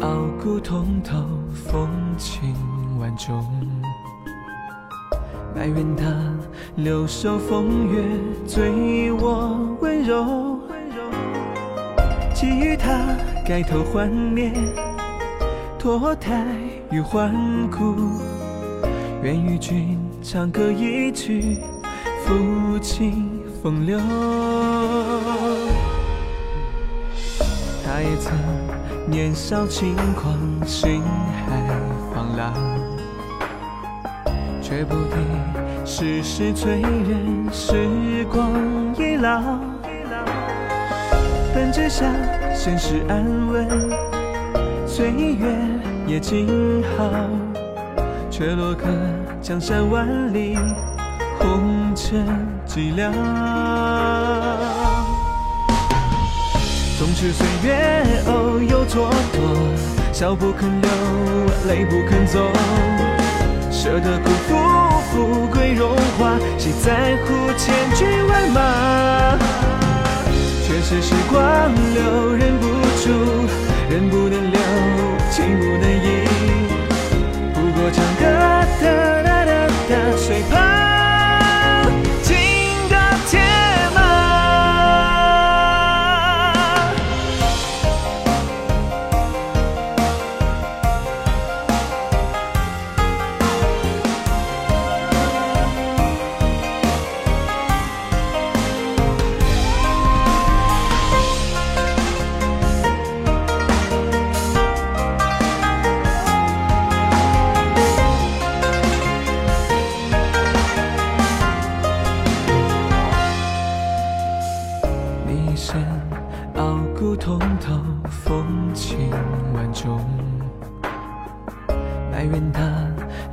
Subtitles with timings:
[0.00, 0.08] 傲
[0.42, 1.16] 骨通透，
[1.52, 2.54] 风情
[3.00, 3.44] 万种。
[5.56, 6.04] 埋怨他
[6.76, 8.02] 留守风月，
[8.46, 10.60] 醉我温柔。
[12.34, 13.00] 给予他
[13.44, 14.54] 改头换面，
[15.78, 16.46] 脱胎
[16.90, 17.34] 与换
[17.70, 17.96] 骨。
[19.22, 21.58] 愿与君长歌一曲，
[22.24, 23.98] 抚琴风流。
[27.98, 28.32] 他也曾
[29.10, 31.02] 年少轻狂，心
[31.48, 31.56] 海
[32.14, 32.54] 放浪，
[34.62, 35.16] 却不敌
[35.84, 38.52] 世事催人，时光
[38.96, 39.40] 易老。
[41.52, 42.08] 本只想
[42.54, 43.68] 现实安稳，
[44.86, 45.52] 岁月
[46.06, 47.10] 也静好，
[48.30, 48.86] 却落个
[49.42, 50.56] 江山万里，
[51.40, 52.24] 红尘
[52.64, 53.10] 寂寥。
[57.20, 60.88] 是岁月哦有蹉跎，笑不肯流，
[61.66, 62.38] 泪不肯走，
[63.72, 64.54] 舍得辜负
[65.10, 69.36] 富贵荣华，谁在乎千军万马？
[70.64, 71.42] 却是时光
[71.92, 72.66] 留，忍不
[73.02, 73.10] 住，
[73.90, 74.60] 人不能留，
[75.32, 75.97] 情不能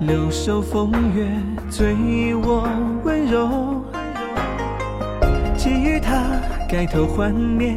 [0.05, 1.27] 留守风月，
[1.69, 1.95] 醉
[2.35, 2.69] 我
[3.03, 3.83] 温柔。
[5.57, 6.39] 给予他
[6.69, 7.75] 改头换面，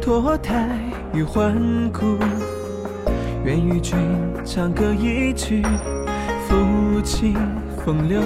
[0.00, 0.66] 脱胎
[1.12, 1.54] 与换
[1.92, 2.16] 骨。
[3.44, 3.98] 愿与君
[4.46, 5.62] 长歌一曲，
[6.48, 7.36] 抚琴
[7.84, 8.22] 风流。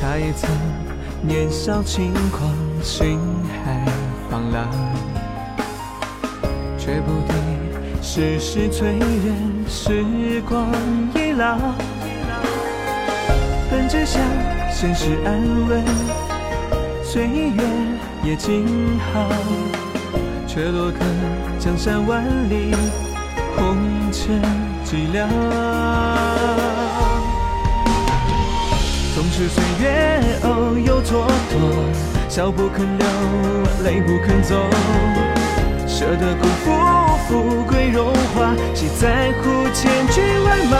[0.00, 0.50] 他也曾
[1.22, 2.50] 年少轻狂，
[2.82, 3.20] 心
[3.64, 3.84] 海
[4.28, 4.68] 放浪，
[6.76, 7.12] 却不
[8.10, 10.72] 世事催人，时光
[11.14, 11.58] 易老。
[13.70, 14.22] 本只想
[14.72, 15.38] 现实安
[15.68, 15.84] 稳，
[17.04, 17.62] 岁月
[18.24, 19.28] 也静好，
[20.46, 20.98] 却落个
[21.58, 22.74] 江山万里，
[23.54, 23.76] 红
[24.10, 24.40] 尘
[24.86, 25.28] 寂寥。
[29.14, 33.06] 纵使岁月哦有蹉跎，笑不肯流，
[33.84, 34.54] 泪不肯走，
[35.86, 36.48] 舍得辜
[37.28, 37.47] 负，
[38.78, 40.76] 谁在乎千军万马？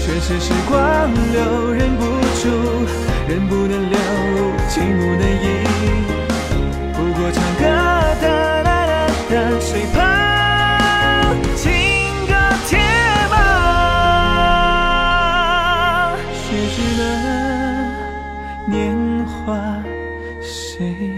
[0.00, 0.80] 却是时光
[1.30, 2.02] 流，忍不
[2.40, 2.48] 住，
[3.28, 3.98] 人不能留，
[4.70, 5.44] 情不能移，
[6.94, 7.64] 不过唱歌
[8.18, 8.24] 哒
[8.64, 8.70] 哒哒
[9.28, 9.98] 哒，谁怕
[11.54, 11.68] 金
[12.26, 12.32] 戈
[12.66, 12.78] 铁
[13.30, 13.34] 马？
[16.32, 17.04] 谁知了
[18.64, 18.96] 年
[19.26, 19.52] 华，
[20.40, 21.09] 谁？